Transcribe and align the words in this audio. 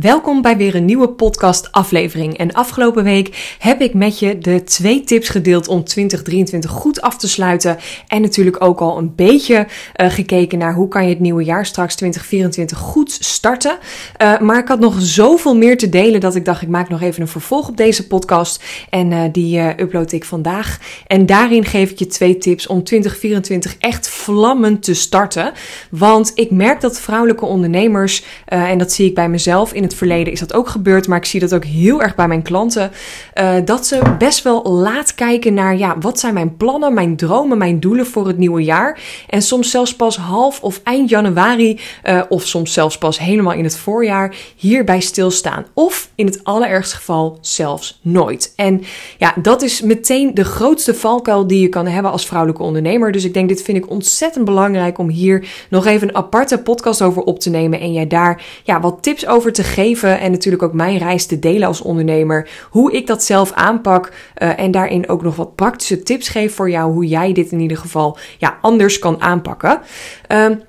Welkom 0.00 0.42
bij 0.42 0.56
weer 0.56 0.74
een 0.74 0.84
nieuwe 0.84 1.08
podcast 1.08 1.72
aflevering. 1.72 2.36
En 2.36 2.52
afgelopen 2.52 3.04
week 3.04 3.56
heb 3.58 3.80
ik 3.80 3.94
met 3.94 4.18
je 4.18 4.38
de 4.38 4.64
twee 4.64 5.04
tips 5.04 5.28
gedeeld 5.28 5.68
om 5.68 5.84
2023 5.84 6.70
goed 6.70 7.00
af 7.00 7.16
te 7.16 7.28
sluiten. 7.28 7.78
En 8.06 8.22
natuurlijk 8.22 8.62
ook 8.64 8.80
al 8.80 8.98
een 8.98 9.14
beetje 9.14 9.66
uh, 9.96 10.10
gekeken 10.10 10.58
naar 10.58 10.74
hoe 10.74 10.88
kan 10.88 11.02
je 11.02 11.08
het 11.08 11.20
nieuwe 11.20 11.44
jaar 11.44 11.66
straks 11.66 11.94
2024 11.94 12.78
goed 12.78 13.10
starten. 13.10 13.78
Uh, 14.22 14.40
maar 14.40 14.58
ik 14.58 14.68
had 14.68 14.80
nog 14.80 14.94
zoveel 14.98 15.56
meer 15.56 15.78
te 15.78 15.88
delen 15.88 16.20
dat 16.20 16.34
ik 16.34 16.44
dacht 16.44 16.62
ik 16.62 16.68
maak 16.68 16.88
nog 16.88 17.02
even 17.02 17.22
een 17.22 17.28
vervolg 17.28 17.68
op 17.68 17.76
deze 17.76 18.06
podcast. 18.06 18.64
En 18.90 19.10
uh, 19.10 19.22
die 19.32 19.80
upload 19.80 20.12
ik 20.12 20.24
vandaag. 20.24 20.78
En 21.06 21.26
daarin 21.26 21.64
geef 21.64 21.90
ik 21.90 21.98
je 21.98 22.06
twee 22.06 22.38
tips 22.38 22.66
om 22.66 22.84
2024 22.84 23.76
echt 23.78 24.08
vlammend 24.08 24.82
te 24.82 24.94
starten. 24.94 25.52
Want 25.90 26.32
ik 26.34 26.50
merk 26.50 26.80
dat 26.80 27.00
vrouwelijke 27.00 27.44
ondernemers, 27.44 28.24
en 28.44 28.78
dat 28.78 28.92
zie 28.92 29.06
ik 29.06 29.14
bij 29.14 29.28
mezelf 29.28 29.72
in 29.72 29.85
het 29.86 29.94
verleden 29.94 30.32
is 30.32 30.40
dat 30.40 30.54
ook 30.54 30.68
gebeurd, 30.68 31.08
maar 31.08 31.18
ik 31.18 31.24
zie 31.24 31.40
dat 31.40 31.54
ook 31.54 31.64
heel 31.64 32.02
erg 32.02 32.14
bij 32.14 32.28
mijn 32.28 32.42
klanten. 32.42 32.90
Uh, 33.34 33.54
dat 33.64 33.86
ze 33.86 34.00
best 34.18 34.42
wel 34.42 34.62
laat 34.62 35.14
kijken 35.14 35.54
naar, 35.54 35.76
ja, 35.76 35.96
wat 36.00 36.20
zijn 36.20 36.34
mijn 36.34 36.56
plannen, 36.56 36.94
mijn 36.94 37.16
dromen, 37.16 37.58
mijn 37.58 37.80
doelen 37.80 38.06
voor 38.06 38.26
het 38.26 38.38
nieuwe 38.38 38.62
jaar. 38.62 39.00
En 39.28 39.42
soms 39.42 39.70
zelfs 39.70 39.96
pas 39.96 40.16
half 40.16 40.62
of 40.62 40.80
eind 40.84 41.08
januari, 41.08 41.80
uh, 42.04 42.22
of 42.28 42.46
soms 42.46 42.72
zelfs 42.72 42.98
pas 42.98 43.18
helemaal 43.18 43.52
in 43.52 43.64
het 43.64 43.76
voorjaar, 43.76 44.34
hierbij 44.56 45.00
stilstaan. 45.00 45.66
Of 45.74 46.10
in 46.14 46.26
het 46.26 46.44
allerergste 46.44 46.96
geval 46.96 47.38
zelfs 47.40 48.00
nooit. 48.02 48.52
En 48.56 48.82
ja, 49.18 49.34
dat 49.42 49.62
is 49.62 49.82
meteen 49.82 50.34
de 50.34 50.44
grootste 50.44 50.94
valkuil 50.94 51.46
die 51.46 51.60
je 51.60 51.68
kan 51.68 51.86
hebben 51.86 52.12
als 52.12 52.26
vrouwelijke 52.26 52.62
ondernemer. 52.62 53.12
Dus 53.12 53.24
ik 53.24 53.34
denk, 53.34 53.48
dit 53.48 53.62
vind 53.62 53.78
ik 53.78 53.90
ontzettend 53.90 54.44
belangrijk 54.44 54.98
om 54.98 55.08
hier 55.08 55.48
nog 55.70 55.86
even 55.86 56.08
een 56.08 56.16
aparte 56.16 56.58
podcast 56.58 57.02
over 57.02 57.22
op 57.22 57.40
te 57.40 57.50
nemen. 57.50 57.80
En 57.80 57.92
jij 57.92 58.06
daar 58.06 58.44
ja, 58.64 58.80
wat 58.80 58.98
tips 59.02 59.26
over 59.26 59.52
te 59.52 59.62
geven 59.62 59.75
geven 59.76 60.20
en 60.20 60.30
natuurlijk 60.30 60.62
ook 60.62 60.72
mijn 60.72 60.98
reis 60.98 61.26
te 61.26 61.38
delen 61.38 61.68
als 61.68 61.80
ondernemer. 61.80 62.48
Hoe 62.70 62.92
ik 62.92 63.06
dat 63.06 63.22
zelf 63.24 63.52
aanpak 63.52 64.12
uh, 64.38 64.58
en 64.58 64.70
daarin 64.70 65.08
ook 65.08 65.22
nog 65.22 65.36
wat 65.36 65.54
praktische 65.54 66.02
tips 66.02 66.28
geef 66.28 66.54
voor 66.54 66.70
jou 66.70 66.92
hoe 66.92 67.06
jij 67.06 67.32
dit 67.32 67.50
in 67.50 67.60
ieder 67.60 67.76
geval 67.76 68.18
ja, 68.38 68.58
anders 68.60 68.98
kan 68.98 69.20
aanpakken. 69.20 69.80
Um, 70.28 70.60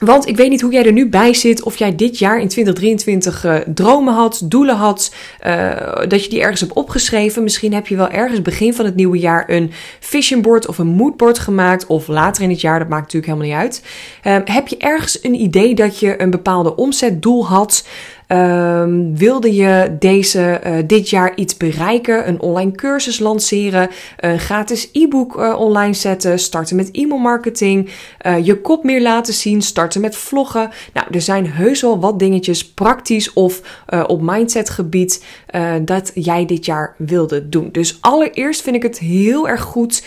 want 0.00 0.26
ik 0.26 0.36
weet 0.36 0.50
niet 0.50 0.60
hoe 0.60 0.72
jij 0.72 0.86
er 0.86 0.92
nu 0.92 1.08
bij 1.08 1.34
zit. 1.34 1.62
Of 1.62 1.76
jij 1.76 1.96
dit 1.96 2.18
jaar 2.18 2.40
in 2.40 2.48
2023 2.48 3.44
uh, 3.44 3.56
dromen 3.74 4.14
had, 4.14 4.42
doelen 4.44 4.76
had. 4.76 5.14
Uh, 5.46 5.70
dat 6.08 6.24
je 6.24 6.30
die 6.30 6.40
ergens 6.40 6.60
hebt 6.60 6.72
opgeschreven. 6.72 7.42
Misschien 7.42 7.74
heb 7.74 7.86
je 7.86 7.96
wel 7.96 8.08
ergens 8.08 8.42
begin 8.42 8.74
van 8.74 8.84
het 8.84 8.94
nieuwe 8.94 9.18
jaar 9.18 9.44
een 9.46 9.70
vision 10.00 10.42
board 10.42 10.66
of 10.66 10.78
een 10.78 10.86
moodboard 10.86 11.38
gemaakt. 11.38 11.86
Of 11.86 12.06
later 12.06 12.42
in 12.42 12.50
het 12.50 12.60
jaar, 12.60 12.78
dat 12.78 12.88
maakt 12.88 13.12
natuurlijk 13.12 13.32
helemaal 13.32 13.60
niet 13.60 13.72
uit. 13.72 13.82
Uh, 14.26 14.54
heb 14.54 14.68
je 14.68 14.76
ergens 14.76 15.24
een 15.24 15.34
idee 15.34 15.74
dat 15.74 15.98
je 15.98 16.22
een 16.22 16.30
bepaalde 16.30 16.76
omzetdoel 16.76 17.46
had? 17.46 17.84
Um, 18.32 19.16
wilde 19.16 19.54
je 19.54 19.96
deze, 19.98 20.60
uh, 20.66 20.72
dit 20.86 21.10
jaar 21.10 21.34
iets 21.36 21.56
bereiken? 21.56 22.28
Een 22.28 22.40
online 22.40 22.72
cursus 22.72 23.18
lanceren? 23.18 23.88
Een 24.16 24.38
gratis 24.38 24.88
e-book 24.92 25.36
uh, 25.36 25.54
online 25.58 25.94
zetten? 25.94 26.38
Starten 26.38 26.76
met 26.76 26.88
e-mailmarketing? 26.92 27.90
Uh, 28.26 28.46
je 28.46 28.60
kop 28.60 28.84
meer 28.84 29.02
laten 29.02 29.34
zien? 29.34 29.62
Starten 29.62 30.00
met 30.00 30.16
vloggen? 30.16 30.70
Nou, 30.92 31.06
er 31.10 31.20
zijn 31.20 31.46
heus 31.46 31.80
wel 31.80 32.00
wat 32.00 32.18
dingetjes 32.18 32.72
praktisch 32.72 33.32
of 33.32 33.84
op 34.06 34.22
mindsetgebied 34.22 35.24
dat 35.82 36.10
jij 36.14 36.46
dit 36.46 36.64
jaar 36.64 36.94
wilde 36.98 37.48
doen. 37.48 37.68
Dus 37.72 37.98
allereerst 38.00 38.62
vind 38.62 38.76
ik 38.76 38.82
het 38.82 38.98
heel 38.98 39.48
erg 39.48 39.60
goed 39.60 40.04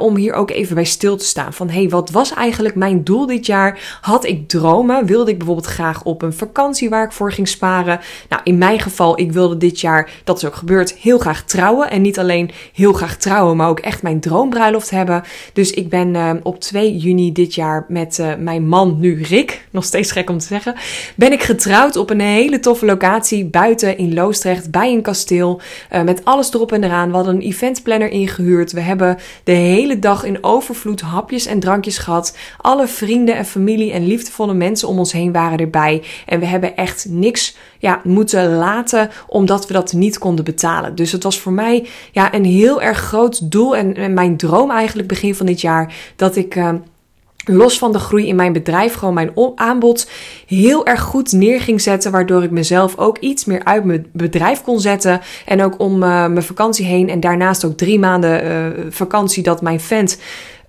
om 0.00 0.16
hier 0.16 0.32
ook 0.32 0.50
even 0.50 0.74
bij 0.74 0.84
stil 0.84 1.16
te 1.16 1.24
staan. 1.24 1.52
Van 1.52 1.70
hey, 1.70 1.88
wat 1.88 2.10
was 2.10 2.32
eigenlijk 2.32 2.74
mijn 2.74 3.04
doel 3.04 3.26
dit 3.26 3.46
jaar? 3.46 3.98
Had 4.00 4.24
ik 4.24 4.48
dromen? 4.48 5.06
Wilde 5.06 5.30
ik 5.30 5.38
bijvoorbeeld 5.38 5.66
graag 5.66 6.04
op 6.04 6.22
een 6.22 6.32
vakantie 6.32 6.88
waar 6.88 7.04
ik 7.04 7.12
voor 7.12 7.32
ging 7.32 7.48
sparen? 7.48 7.62
Nou, 8.28 8.42
in 8.44 8.58
mijn 8.58 8.80
geval, 8.80 9.20
ik 9.20 9.32
wilde 9.32 9.56
dit 9.56 9.80
jaar, 9.80 10.10
dat 10.24 10.36
is 10.36 10.44
ook 10.44 10.54
gebeurd, 10.54 10.94
heel 10.94 11.18
graag 11.18 11.44
trouwen. 11.44 11.90
En 11.90 12.02
niet 12.02 12.18
alleen 12.18 12.50
heel 12.72 12.92
graag 12.92 13.16
trouwen, 13.16 13.56
maar 13.56 13.68
ook 13.68 13.80
echt 13.80 14.02
mijn 14.02 14.20
droombruiloft 14.20 14.90
hebben. 14.90 15.22
Dus 15.52 15.70
ik 15.70 15.88
ben 15.88 16.14
uh, 16.14 16.30
op 16.42 16.60
2 16.60 16.96
juni 16.96 17.32
dit 17.32 17.54
jaar 17.54 17.84
met 17.88 18.18
uh, 18.18 18.34
mijn 18.38 18.68
man, 18.68 18.96
nu 19.00 19.22
Rick, 19.22 19.64
nog 19.70 19.84
steeds 19.84 20.12
gek 20.12 20.30
om 20.30 20.38
te 20.38 20.46
zeggen, 20.46 20.74
ben 21.16 21.32
ik 21.32 21.42
getrouwd 21.42 21.96
op 21.96 22.10
een 22.10 22.20
hele 22.20 22.60
toffe 22.60 22.86
locatie 22.86 23.44
buiten 23.44 23.98
in 23.98 24.14
Loosdrecht 24.14 24.70
bij 24.70 24.92
een 24.92 25.02
kasteel. 25.02 25.60
Uh, 25.92 26.02
met 26.02 26.24
alles 26.24 26.54
erop 26.54 26.72
en 26.72 26.84
eraan. 26.84 27.08
We 27.08 27.16
hadden 27.16 27.34
een 27.34 27.40
eventplanner 27.40 28.10
ingehuurd. 28.10 28.72
We 28.72 28.80
hebben 28.80 29.18
de 29.44 29.52
hele 29.52 29.98
dag 29.98 30.24
in 30.24 30.44
overvloed 30.44 31.00
hapjes 31.00 31.46
en 31.46 31.60
drankjes 31.60 31.98
gehad. 31.98 32.36
Alle 32.60 32.86
vrienden 32.86 33.36
en 33.36 33.44
familie 33.44 33.92
en 33.92 34.06
liefdevolle 34.06 34.54
mensen 34.54 34.88
om 34.88 34.98
ons 34.98 35.12
heen 35.12 35.32
waren 35.32 35.58
erbij. 35.58 36.02
En 36.26 36.40
we 36.40 36.46
hebben 36.46 36.76
echt 36.76 37.06
niks 37.08 37.53
ja, 37.78 38.00
moeten 38.04 38.54
laten 38.54 39.10
omdat 39.26 39.66
we 39.66 39.72
dat 39.72 39.92
niet 39.92 40.18
konden 40.18 40.44
betalen. 40.44 40.94
Dus 40.94 41.12
het 41.12 41.22
was 41.22 41.40
voor 41.40 41.52
mij 41.52 41.86
ja, 42.12 42.34
een 42.34 42.44
heel 42.44 42.82
erg 42.82 42.98
groot 42.98 43.50
doel 43.50 43.76
en, 43.76 44.14
mijn 44.14 44.36
droom 44.36 44.70
eigenlijk 44.70 45.08
begin 45.08 45.34
van 45.34 45.46
dit 45.46 45.60
jaar 45.60 45.94
dat 46.16 46.36
ik. 46.36 46.54
Uh, 46.54 46.72
los 47.46 47.78
van 47.78 47.92
de 47.92 47.98
groei 47.98 48.26
in 48.26 48.36
mijn 48.36 48.52
bedrijf 48.52 48.94
gewoon 48.94 49.14
mijn 49.14 49.32
aanbod 49.54 50.10
heel 50.46 50.86
erg 50.86 51.00
goed 51.00 51.32
neer 51.32 51.60
ging 51.60 51.80
zetten. 51.80 52.12
Waardoor 52.12 52.42
ik 52.42 52.50
mezelf 52.50 52.98
ook 52.98 53.18
iets 53.18 53.44
meer 53.44 53.64
uit 53.64 53.84
mijn 53.84 54.06
bedrijf 54.12 54.62
kon 54.62 54.80
zetten. 54.80 55.20
En 55.46 55.62
ook 55.62 55.78
om 55.78 55.92
uh, 55.94 56.26
mijn 56.26 56.42
vakantie 56.42 56.86
heen. 56.86 57.08
En 57.08 57.20
daarnaast 57.20 57.64
ook 57.64 57.76
drie 57.76 57.98
maanden 57.98 58.46
uh, 58.46 58.86
vakantie 58.90 59.42
dat 59.42 59.62
mijn 59.62 59.80
vent 59.80 60.18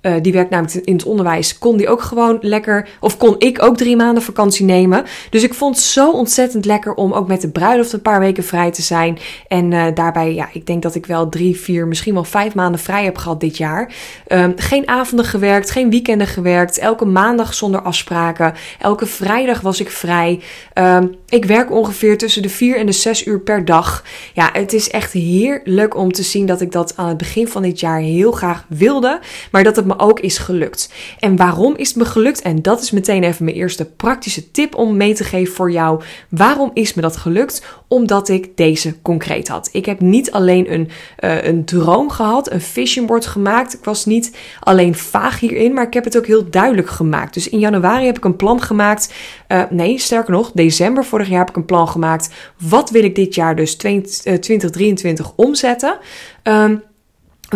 uh, 0.05 0.13
die 0.21 0.33
werkt 0.33 0.49
namelijk 0.49 0.75
in 0.75 0.93
het 0.93 1.05
onderwijs, 1.05 1.57
kon 1.57 1.77
die 1.77 1.89
ook 1.89 2.01
gewoon 2.01 2.37
lekker, 2.41 2.87
of 2.99 3.17
kon 3.17 3.35
ik 3.37 3.63
ook 3.63 3.77
drie 3.77 3.95
maanden 3.95 4.23
vakantie 4.23 4.65
nemen. 4.65 5.03
Dus 5.29 5.43
ik 5.43 5.53
vond 5.53 5.75
het 5.75 5.85
zo 5.85 6.11
ontzettend 6.11 6.65
lekker 6.65 6.93
om 6.93 7.13
ook 7.13 7.27
met 7.27 7.41
de 7.41 7.49
bruiloft 7.49 7.93
een 7.93 8.01
paar 8.01 8.19
weken 8.19 8.43
vrij 8.43 8.71
te 8.71 8.81
zijn. 8.81 9.17
En 9.47 9.71
uh, 9.71 9.85
daarbij, 9.93 10.33
ja, 10.33 10.49
ik 10.53 10.65
denk 10.65 10.81
dat 10.81 10.95
ik 10.95 11.05
wel 11.05 11.29
drie, 11.29 11.59
vier, 11.59 11.87
misschien 11.87 12.13
wel 12.13 12.23
vijf 12.23 12.55
maanden 12.55 12.79
vrij 12.79 13.03
heb 13.03 13.17
gehad 13.17 13.39
dit 13.39 13.57
jaar. 13.57 13.93
Um, 14.27 14.53
geen 14.55 14.87
avonden 14.87 15.25
gewerkt, 15.25 15.71
geen 15.71 15.89
weekenden 15.89 16.27
gewerkt, 16.27 16.77
elke 16.77 17.05
maandag 17.05 17.53
zonder 17.53 17.81
afspraken. 17.81 18.53
Elke 18.79 19.05
vrijdag 19.05 19.61
was 19.61 19.79
ik 19.79 19.89
vrij. 19.89 20.41
Um, 20.73 21.15
ik 21.29 21.45
werk 21.45 21.71
ongeveer 21.71 22.17
tussen 22.17 22.41
de 22.41 22.49
vier 22.49 22.77
en 22.77 22.85
de 22.85 22.91
zes 22.91 23.25
uur 23.25 23.39
per 23.39 23.65
dag. 23.65 24.03
Ja, 24.33 24.49
het 24.53 24.73
is 24.73 24.89
echt 24.89 25.11
heerlijk 25.11 25.95
om 25.95 26.11
te 26.11 26.23
zien 26.23 26.45
dat 26.45 26.61
ik 26.61 26.71
dat 26.71 26.93
aan 26.95 27.07
het 27.07 27.17
begin 27.17 27.47
van 27.47 27.61
dit 27.61 27.79
jaar 27.79 27.99
heel 27.99 28.31
graag 28.31 28.65
wilde, 28.67 29.19
maar 29.51 29.63
dat 29.63 29.75
het 29.75 29.85
me 29.85 29.94
ook 29.99 30.19
is 30.19 30.37
gelukt. 30.37 30.93
En 31.19 31.35
waarom 31.35 31.75
is 31.75 31.87
het 31.87 31.97
me 31.97 32.05
gelukt? 32.05 32.41
En 32.41 32.61
dat 32.61 32.81
is 32.81 32.91
meteen 32.91 33.23
even 33.23 33.45
mijn 33.45 33.57
eerste 33.57 33.85
praktische 33.85 34.51
tip 34.51 34.75
om 34.75 34.97
mee 34.97 35.13
te 35.13 35.23
geven 35.23 35.53
voor 35.53 35.71
jou. 35.71 36.01
Waarom 36.29 36.71
is 36.73 36.93
me 36.93 37.01
dat 37.01 37.17
gelukt? 37.17 37.65
Omdat 37.87 38.29
ik 38.29 38.57
deze 38.57 39.01
concreet 39.01 39.47
had. 39.47 39.69
Ik 39.71 39.85
heb 39.85 39.99
niet 39.99 40.31
alleen 40.31 40.73
een, 40.73 40.89
uh, 41.19 41.43
een 41.43 41.65
droom 41.65 42.09
gehad, 42.09 42.51
een 42.51 42.61
vision 42.61 43.05
board 43.05 43.25
gemaakt. 43.25 43.73
Ik 43.73 43.83
was 43.83 44.05
niet 44.05 44.37
alleen 44.59 44.95
vaag 44.95 45.39
hierin, 45.39 45.73
maar 45.73 45.87
ik 45.87 45.93
heb 45.93 46.03
het 46.03 46.17
ook 46.17 46.25
heel 46.25 46.49
duidelijk 46.49 46.89
gemaakt. 46.89 47.33
Dus 47.33 47.49
in 47.49 47.59
januari 47.59 48.05
heb 48.05 48.17
ik 48.17 48.25
een 48.25 48.35
plan 48.35 48.61
gemaakt. 48.61 49.13
Uh, 49.47 49.63
nee, 49.69 49.99
sterker 49.99 50.33
nog, 50.33 50.51
december 50.53 51.05
vorig 51.05 51.27
jaar 51.29 51.39
heb 51.39 51.49
ik 51.49 51.55
een 51.55 51.65
plan 51.65 51.87
gemaakt. 51.87 52.29
Wat 52.69 52.89
wil 52.89 53.03
ik 53.03 53.15
dit 53.15 53.35
jaar 53.35 53.55
dus 53.55 53.75
2023 53.75 55.33
omzetten? 55.35 55.97
Um, 56.43 56.83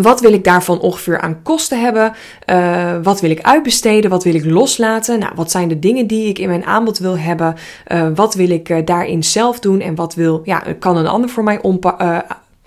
wat 0.02 0.22
wil 0.22 0.34
ik 0.34 0.44
daarvan 0.44 0.80
ongeveer 0.80 1.20
aan 1.20 1.42
kosten 1.44 1.82
hebben? 1.82 2.14
Uh, 2.46 2.96
wat 3.04 3.22
wil 3.22 3.30
ik 3.30 3.42
uitbesteden? 3.42 4.10
Wat 4.10 4.24
wil 4.24 4.36
ik 4.36 4.46
loslaten? 4.46 5.20
Nou, 5.20 5.32
wat 5.36 5.52
zijn 5.52 5.68
de 5.68 5.80
dingen 5.80 6.08
die 6.08 6.28
ik 6.28 6.40
in 6.40 6.48
mijn 6.48 6.66
aanbod 6.66 6.98
wil 6.98 7.18
hebben? 7.18 7.56
Uh, 7.88 8.08
wat 8.16 8.34
wil 8.34 8.50
ik 8.50 8.70
uh, 8.70 8.78
daarin 8.86 9.24
zelf 9.24 9.60
doen? 9.60 9.82
En 9.82 9.96
wat 9.96 10.16
wil, 10.16 10.42
ja, 10.44 10.64
kan 10.80 10.98
een 10.98 11.08
ander 11.08 11.30
voor 11.30 11.44
mij 11.44 11.60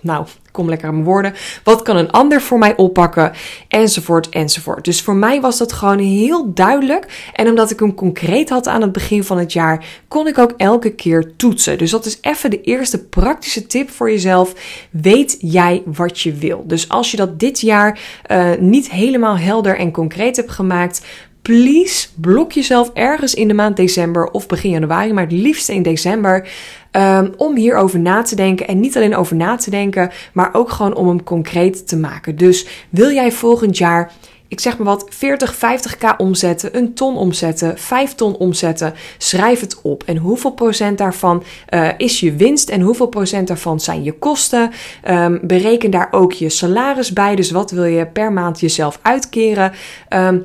nou, 0.02 0.26
kom 0.52 0.68
lekker 0.68 0.88
aan 0.88 0.94
mijn 0.94 1.06
woorden. 1.06 1.34
Wat 1.64 1.82
kan 1.82 1.96
een 1.96 2.10
ander 2.10 2.40
voor 2.40 2.58
mij 2.58 2.76
oppakken? 2.76 3.32
Enzovoort, 3.68 4.28
enzovoort. 4.28 4.84
Dus 4.84 5.02
voor 5.02 5.14
mij 5.14 5.40
was 5.40 5.58
dat 5.58 5.72
gewoon 5.72 5.98
heel 5.98 6.54
duidelijk. 6.54 7.30
En 7.32 7.48
omdat 7.48 7.70
ik 7.70 7.78
hem 7.78 7.94
concreet 7.94 8.48
had 8.48 8.66
aan 8.66 8.82
het 8.82 8.92
begin 8.92 9.24
van 9.24 9.38
het 9.38 9.52
jaar, 9.52 9.84
kon 10.08 10.26
ik 10.26 10.38
ook 10.38 10.54
elke 10.56 10.94
keer 10.94 11.32
toetsen. 11.36 11.78
Dus 11.78 11.90
dat 11.90 12.06
is 12.06 12.18
even 12.20 12.50
de 12.50 12.60
eerste 12.60 13.04
praktische 13.04 13.66
tip 13.66 13.90
voor 13.90 14.10
jezelf. 14.10 14.54
Weet 14.90 15.36
jij 15.40 15.82
wat 15.86 16.20
je 16.20 16.32
wil? 16.32 16.64
Dus 16.66 16.88
als 16.88 17.10
je 17.10 17.16
dat 17.16 17.40
dit 17.40 17.60
jaar 17.60 17.98
uh, 18.30 18.50
niet 18.58 18.90
helemaal 18.90 19.38
helder 19.38 19.78
en 19.78 19.90
concreet 19.90 20.36
hebt 20.36 20.50
gemaakt, 20.50 21.02
please 21.42 22.08
blok 22.14 22.52
jezelf 22.52 22.90
ergens 22.94 23.34
in 23.34 23.48
de 23.48 23.54
maand 23.54 23.76
december 23.76 24.30
of 24.30 24.46
begin 24.46 24.70
januari, 24.70 25.12
maar 25.12 25.22
het 25.22 25.32
liefst 25.32 25.68
in 25.68 25.82
december. 25.82 26.48
Um, 26.96 27.32
om 27.36 27.56
hierover 27.56 27.98
na 27.98 28.22
te 28.22 28.36
denken. 28.36 28.66
En 28.66 28.80
niet 28.80 28.96
alleen 28.96 29.16
over 29.16 29.36
na 29.36 29.56
te 29.56 29.70
denken, 29.70 30.10
maar 30.32 30.54
ook 30.54 30.70
gewoon 30.70 30.94
om 30.94 31.08
hem 31.08 31.22
concreet 31.22 31.88
te 31.88 31.96
maken. 31.96 32.36
Dus 32.36 32.66
wil 32.90 33.10
jij 33.10 33.32
volgend 33.32 33.76
jaar 33.78 34.12
ik 34.52 34.60
zeg 34.60 34.78
maar 34.78 34.86
wat, 34.86 35.06
40, 35.08 35.54
50k 35.54 36.16
omzetten, 36.16 36.76
een 36.76 36.94
ton 36.94 37.16
omzetten, 37.16 37.78
5 37.78 38.14
ton 38.14 38.36
omzetten. 38.36 38.94
Schrijf 39.18 39.60
het 39.60 39.80
op. 39.82 40.02
En 40.06 40.16
hoeveel 40.16 40.50
procent 40.50 40.98
daarvan 40.98 41.42
uh, 41.70 41.88
is 41.96 42.20
je 42.20 42.32
winst 42.32 42.68
en 42.68 42.80
hoeveel 42.80 43.06
procent 43.06 43.48
daarvan 43.48 43.80
zijn 43.80 44.02
je 44.02 44.12
kosten? 44.12 44.70
Um, 45.08 45.40
bereken 45.42 45.90
daar 45.90 46.08
ook 46.10 46.32
je 46.32 46.48
salaris 46.48 47.12
bij. 47.12 47.36
Dus 47.36 47.50
wat 47.50 47.70
wil 47.70 47.84
je 47.84 48.06
per 48.06 48.32
maand 48.32 48.60
jezelf 48.60 48.98
uitkeren? 49.02 49.72
Um, 50.08 50.44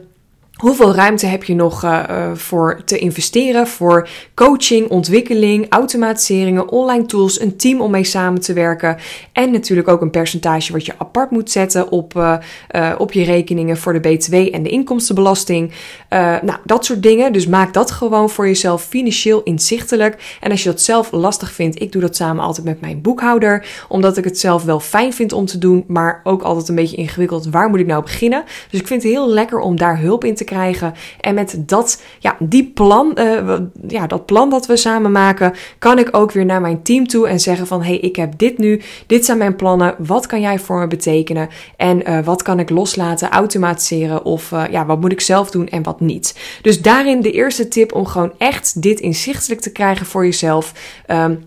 Hoeveel 0.58 0.96
ruimte 0.96 1.26
heb 1.26 1.44
je 1.44 1.56
nog 1.56 1.84
uh, 1.84 2.32
voor 2.34 2.82
te 2.86 2.98
investeren 2.98 3.68
voor 3.68 4.10
coaching, 4.34 4.90
ontwikkeling, 4.90 5.66
automatiseringen, 5.70 6.70
online 6.70 7.06
tools, 7.06 7.42
een 7.42 7.58
team 7.58 7.82
om 7.82 7.92
mee 7.92 8.04
samen 8.04 8.42
te 8.42 8.54
werken 8.54 8.98
en 9.32 9.52
natuurlijk 9.52 9.88
ook 9.88 10.02
een 10.02 10.10
percentage 10.10 10.72
wat 10.72 10.86
je 10.86 10.94
apart 10.98 11.32
moet 11.32 11.52
zetten 11.52 11.92
op, 11.92 12.14
uh, 12.16 12.96
op 12.98 13.14
je 13.14 13.24
rekeningen 13.24 13.78
voor 13.78 13.94
de 13.94 14.00
BTW 14.00 14.34
en 14.34 14.64
de 14.64 14.70
inkomstenbelasting. 14.70 15.72
nou, 16.10 16.58
dat 16.64 16.86
soort 16.86 17.04
dingen. 17.04 17.34
Dus 17.34 17.48
maak 17.48 17.74
dat 17.74 17.92
gewoon 17.92 18.30
voor 18.30 18.48
jezelf 18.48 18.84
financieel 18.84 19.44
inzichtelijk. 19.44 20.38
En 20.40 20.52
als 20.52 20.64
je 20.64 20.70
dat 20.70 20.82
zelf 20.82 21.12
lastig 21.12 21.52
vindt, 21.52 21.82
ik 21.82 21.92
doe 21.92 22.02
dat 22.02 22.16
samen 22.16 22.44
altijd 22.44 22.66
met 22.66 22.82
mijn 22.82 23.02
boekhouder, 23.02 23.68
omdat 23.90 24.18
ik 24.18 24.24
het 24.24 24.40
zelf 24.40 24.64
wel 24.64 24.80
fijn 24.80 25.14
vind 25.14 25.34
om 25.34 25.46
te 25.46 25.58
doen, 25.58 25.84
maar 25.88 26.22
ook 26.24 26.42
altijd 26.42 26.70
een 26.70 26.76
beetje 26.76 26.98
ingewikkeld. 26.98 27.50
Waar 27.50 27.70
moet 27.70 27.80
ik 27.80 27.88
nou 27.88 28.04
beginnen? 28.04 28.44
Dus 28.70 28.80
ik 28.80 28.88
vind 28.88 29.04
het 29.04 29.12
heel 29.12 29.30
lekker 29.30 29.60
om 29.60 29.78
daar 29.78 30.00
hulp 30.00 30.24
in 30.24 30.36
te 30.36 30.46
krijgen. 30.48 30.94
En 31.20 31.36
met 31.36 31.56
dat, 31.58 32.02
ja, 32.20 32.36
die 32.40 32.72
plan, 32.74 33.18
uh, 33.20 33.58
ja, 33.88 34.08
dat 34.08 34.26
plan 34.26 34.50
dat 34.50 34.66
we 34.66 34.78
samen 34.78 35.12
maken, 35.12 35.54
kan 35.80 36.00
ik 36.00 36.10
ook 36.12 36.32
weer 36.32 36.46
naar 36.46 36.62
mijn 36.62 36.84
team 36.84 37.08
toe 37.08 37.28
en 37.28 37.40
zeggen 37.40 37.68
van, 37.68 37.84
hey, 37.84 37.98
ik 37.98 38.16
heb 38.16 38.38
dit 38.38 38.58
nu, 38.58 38.82
dit 39.08 39.26
zijn 39.26 39.38
mijn 39.38 39.56
plannen, 39.56 39.96
wat 39.98 40.26
kan 40.26 40.42
jij 40.42 40.60
voor 40.60 40.80
me 40.80 40.88
betekenen? 40.88 41.50
En 41.78 42.10
uh, 42.10 42.20
wat 42.26 42.42
kan 42.42 42.60
ik 42.60 42.70
loslaten, 42.70 43.30
automatiseren 43.30 44.26
of 44.26 44.52
uh, 44.52 44.64
ja, 44.72 44.86
wat 44.86 45.02
moet 45.02 45.12
ik 45.12 45.22
zelf 45.22 45.52
doen 45.52 45.68
en 45.68 45.84
wat 45.84 46.00
niet? 46.00 46.40
Dus 46.62 46.82
daarin 46.82 47.22
de 47.22 47.32
eerste 47.32 47.68
tip 47.68 47.94
om 47.94 48.06
gewoon 48.06 48.34
echt 48.38 48.82
dit 48.82 49.00
inzichtelijk 49.00 49.62
te 49.62 49.72
krijgen 49.72 50.06
voor 50.06 50.26
jezelf. 50.26 50.74
Um, 51.08 51.46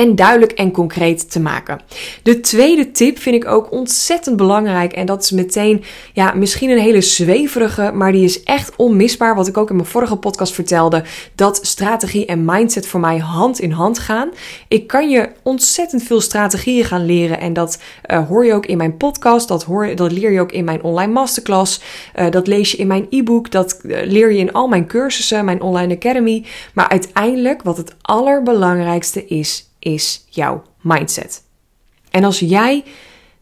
en 0.00 0.14
duidelijk 0.14 0.52
en 0.52 0.70
concreet 0.70 1.30
te 1.30 1.40
maken. 1.40 1.80
De 2.22 2.40
tweede 2.40 2.90
tip 2.90 3.18
vind 3.18 3.34
ik 3.34 3.48
ook 3.48 3.72
ontzettend 3.72 4.36
belangrijk 4.36 4.92
en 4.92 5.06
dat 5.06 5.22
is 5.22 5.30
meteen, 5.30 5.84
ja, 6.12 6.32
misschien 6.34 6.70
een 6.70 6.78
hele 6.78 7.00
zweverige, 7.00 7.90
maar 7.94 8.12
die 8.12 8.24
is 8.24 8.42
echt 8.42 8.76
onmisbaar. 8.76 9.34
Wat 9.34 9.46
ik 9.46 9.56
ook 9.56 9.70
in 9.70 9.76
mijn 9.76 9.88
vorige 9.88 10.16
podcast 10.16 10.52
vertelde, 10.52 11.04
dat 11.34 11.58
strategie 11.62 12.26
en 12.26 12.44
mindset 12.44 12.86
voor 12.86 13.00
mij 13.00 13.18
hand 13.18 13.60
in 13.60 13.70
hand 13.70 13.98
gaan. 13.98 14.30
Ik 14.68 14.86
kan 14.86 15.10
je 15.10 15.28
ontzettend 15.42 16.02
veel 16.02 16.20
strategieën 16.20 16.84
gaan 16.84 17.04
leren 17.06 17.40
en 17.40 17.52
dat 17.52 17.80
uh, 18.06 18.28
hoor 18.28 18.44
je 18.44 18.54
ook 18.54 18.66
in 18.66 18.76
mijn 18.76 18.96
podcast, 18.96 19.48
dat, 19.48 19.64
hoor, 19.64 19.94
dat 19.94 20.12
leer 20.12 20.32
je 20.32 20.40
ook 20.40 20.52
in 20.52 20.64
mijn 20.64 20.82
online 20.82 21.12
masterclass, 21.12 21.80
uh, 22.18 22.30
dat 22.30 22.46
lees 22.46 22.70
je 22.70 22.76
in 22.76 22.86
mijn 22.86 23.06
e-book, 23.10 23.50
dat 23.50 23.80
uh, 23.82 23.98
leer 24.04 24.32
je 24.32 24.38
in 24.38 24.52
al 24.52 24.68
mijn 24.68 24.86
cursussen, 24.86 25.44
mijn 25.44 25.62
online 25.62 25.94
academy. 25.94 26.44
Maar 26.74 26.88
uiteindelijk, 26.88 27.62
wat 27.62 27.76
het 27.76 27.94
allerbelangrijkste 28.02 29.26
is, 29.26 29.69
is 29.80 30.24
jouw 30.28 30.62
mindset. 30.80 31.42
En 32.10 32.24
als 32.24 32.38
jij 32.38 32.84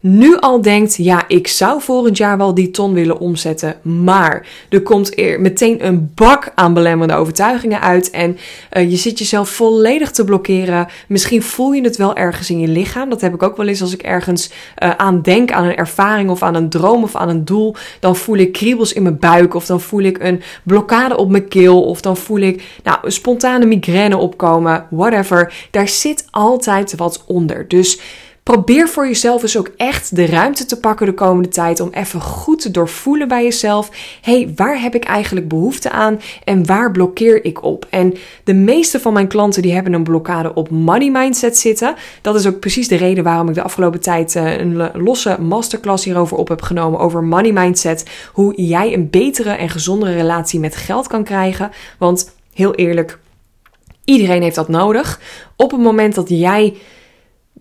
nu 0.01 0.37
al 0.37 0.61
denkt, 0.61 0.95
ja, 0.95 1.23
ik 1.27 1.47
zou 1.47 1.81
volgend 1.81 2.17
jaar 2.17 2.37
wel 2.37 2.53
die 2.53 2.71
ton 2.71 2.93
willen 2.93 3.19
omzetten, 3.19 3.75
maar 3.81 4.47
er 4.69 4.81
komt 4.81 5.19
er 5.19 5.41
meteen 5.41 5.85
een 5.85 6.11
bak 6.15 6.51
aan 6.55 6.73
belemmerende 6.73 7.21
overtuigingen 7.21 7.81
uit 7.81 8.09
en 8.09 8.37
uh, 8.73 8.89
je 8.89 8.95
zit 8.95 9.19
jezelf 9.19 9.49
volledig 9.49 10.11
te 10.11 10.23
blokkeren. 10.23 10.87
Misschien 11.07 11.43
voel 11.43 11.71
je 11.71 11.81
het 11.81 11.97
wel 11.97 12.15
ergens 12.15 12.49
in 12.49 12.59
je 12.59 12.67
lichaam. 12.67 13.09
Dat 13.09 13.21
heb 13.21 13.33
ik 13.33 13.43
ook 13.43 13.57
wel 13.57 13.67
eens 13.67 13.81
als 13.81 13.93
ik 13.93 14.01
ergens 14.01 14.51
uh, 14.83 14.89
aan 14.89 15.21
denk, 15.21 15.51
aan 15.51 15.63
een 15.63 15.75
ervaring 15.75 16.29
of 16.29 16.43
aan 16.43 16.55
een 16.55 16.69
droom 16.69 17.03
of 17.03 17.15
aan 17.15 17.29
een 17.29 17.45
doel. 17.45 17.75
Dan 17.99 18.15
voel 18.15 18.37
ik 18.37 18.51
kriebels 18.51 18.93
in 18.93 19.03
mijn 19.03 19.19
buik 19.19 19.53
of 19.53 19.65
dan 19.65 19.81
voel 19.81 20.01
ik 20.01 20.23
een 20.23 20.41
blokkade 20.63 21.17
op 21.17 21.29
mijn 21.29 21.47
keel 21.47 21.83
of 21.83 22.01
dan 22.01 22.17
voel 22.17 22.39
ik 22.39 22.79
nou, 22.83 22.97
een 23.01 23.11
spontane 23.11 23.65
migraine 23.65 24.17
opkomen, 24.17 24.85
whatever. 24.89 25.53
Daar 25.71 25.87
zit 25.87 26.27
altijd 26.29 26.95
wat 26.95 27.23
onder. 27.27 27.67
Dus 27.67 27.99
Probeer 28.49 28.87
voor 28.87 29.07
jezelf 29.07 29.41
dus 29.41 29.57
ook 29.57 29.71
echt 29.77 30.15
de 30.15 30.25
ruimte 30.25 30.65
te 30.65 30.79
pakken 30.79 31.05
de 31.05 31.13
komende 31.13 31.49
tijd 31.49 31.79
om 31.79 31.89
even 31.91 32.21
goed 32.21 32.61
te 32.61 32.71
doorvoelen 32.71 33.27
bij 33.27 33.43
jezelf. 33.43 33.89
hey, 34.21 34.53
waar 34.55 34.81
heb 34.81 34.95
ik 34.95 35.03
eigenlijk 35.03 35.47
behoefte 35.47 35.89
aan 35.89 36.19
en 36.43 36.65
waar 36.65 36.91
blokkeer 36.91 37.45
ik 37.45 37.63
op? 37.63 37.85
En 37.89 38.13
de 38.43 38.53
meeste 38.53 38.99
van 38.99 39.13
mijn 39.13 39.27
klanten 39.27 39.61
die 39.61 39.73
hebben 39.73 39.93
een 39.93 40.03
blokkade 40.03 40.53
op 40.53 40.69
money 40.69 41.11
mindset 41.11 41.57
zitten. 41.57 41.95
Dat 42.21 42.35
is 42.35 42.47
ook 42.47 42.59
precies 42.59 42.87
de 42.87 42.95
reden 42.95 43.23
waarom 43.23 43.49
ik 43.49 43.55
de 43.55 43.61
afgelopen 43.61 43.99
tijd 43.99 44.35
eh, 44.35 44.57
een 44.57 44.91
losse 44.93 45.41
masterclass 45.41 46.05
hierover 46.05 46.37
op 46.37 46.47
heb 46.47 46.61
genomen 46.61 46.99
over 46.99 47.23
money 47.23 47.51
mindset. 47.51 48.05
Hoe 48.33 48.61
jij 48.61 48.93
een 48.93 49.09
betere 49.09 49.51
en 49.51 49.69
gezondere 49.69 50.13
relatie 50.13 50.59
met 50.59 50.75
geld 50.75 51.07
kan 51.07 51.23
krijgen. 51.23 51.71
Want 51.97 52.35
heel 52.53 52.75
eerlijk, 52.75 53.19
iedereen 54.03 54.41
heeft 54.41 54.55
dat 54.55 54.69
nodig. 54.69 55.19
Op 55.55 55.71
het 55.71 55.81
moment 55.81 56.15
dat 56.15 56.29
jij 56.29 56.73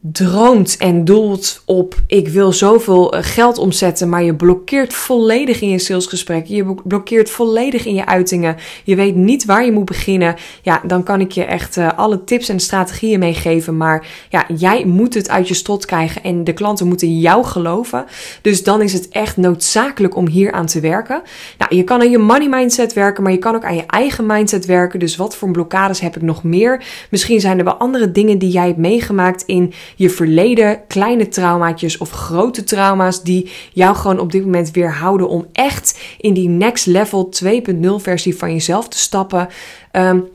droomt 0.00 0.76
en 0.76 1.04
doelt 1.04 1.62
op 1.64 1.94
ik 2.06 2.28
wil 2.28 2.52
zoveel 2.52 3.12
eh, 3.12 3.22
geld 3.22 3.58
omzetten, 3.58 4.08
maar 4.08 4.22
je 4.22 4.34
blokkeert 4.34 4.94
volledig 4.94 5.60
in 5.60 5.68
je 5.68 5.78
salesgesprekken, 5.78 6.54
je 6.54 6.74
blokkeert 6.84 7.30
volledig 7.30 7.84
in 7.84 7.94
je 7.94 8.06
uitingen, 8.06 8.56
je 8.84 8.96
weet 8.96 9.14
niet 9.14 9.44
waar 9.44 9.64
je 9.64 9.72
moet 9.72 9.84
beginnen, 9.84 10.36
ja, 10.62 10.80
dan 10.86 11.02
kan 11.02 11.20
ik 11.20 11.32
je 11.32 11.44
echt 11.44 11.76
uh, 11.76 11.88
alle 11.96 12.24
tips 12.24 12.48
en 12.48 12.60
strategieën 12.60 13.18
meegeven, 13.18 13.76
maar 13.76 14.06
ja, 14.28 14.46
jij 14.56 14.84
moet 14.84 15.14
het 15.14 15.28
uit 15.28 15.48
je 15.48 15.54
strot 15.54 15.86
krijgen 15.86 16.22
en 16.22 16.44
de 16.44 16.52
klanten 16.52 16.86
moeten 16.86 17.18
jou 17.18 17.44
geloven. 17.44 18.04
Dus 18.42 18.62
dan 18.62 18.82
is 18.82 18.92
het 18.92 19.08
echt 19.08 19.36
noodzakelijk 19.36 20.16
om 20.16 20.28
hier 20.28 20.52
aan 20.52 20.66
te 20.66 20.80
werken. 20.80 21.22
Nou, 21.58 21.76
je 21.76 21.84
kan 21.84 22.00
aan 22.00 22.10
je 22.10 22.18
money 22.18 22.48
mindset 22.48 22.92
werken, 22.92 23.22
maar 23.22 23.32
je 23.32 23.38
kan 23.38 23.54
ook 23.54 23.64
aan 23.64 23.76
je 23.76 23.86
eigen 23.86 24.26
mindset 24.26 24.66
werken. 24.66 24.98
Dus 24.98 25.16
wat 25.16 25.36
voor 25.36 25.50
blokkades 25.50 26.00
heb 26.00 26.16
ik 26.16 26.22
nog 26.22 26.42
meer? 26.42 26.84
Misschien 27.10 27.40
zijn 27.40 27.58
er 27.58 27.64
wel 27.64 27.74
andere 27.74 28.12
dingen 28.12 28.38
die 28.38 28.50
jij 28.50 28.66
hebt 28.66 28.78
meegemaakt 28.78 29.42
in 29.46 29.72
je 29.96 30.10
verleden, 30.10 30.80
kleine 30.86 31.28
traumaatjes 31.28 31.98
of 31.98 32.10
grote 32.10 32.64
trauma's 32.64 33.22
die 33.22 33.50
jou 33.72 33.96
gewoon 33.96 34.18
op 34.18 34.32
dit 34.32 34.44
moment 34.44 34.70
weerhouden 34.70 35.28
om 35.28 35.46
echt 35.52 35.98
in 36.18 36.34
die 36.34 36.48
next 36.48 36.86
level 36.86 37.30
2.0 37.44 37.80
versie 37.96 38.36
van 38.36 38.52
jezelf 38.52 38.88
te 38.88 38.98
stappen. 38.98 39.48
Um, 39.92 40.28